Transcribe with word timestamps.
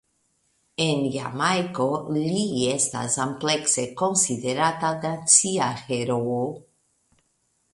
En 0.85 1.01
Jamajko 1.15 1.85
li 2.15 2.45
estas 2.69 3.17
amplekse 3.25 3.85
konsiderata 4.01 4.91
nacia 5.05 5.69
heroo. 5.85 6.41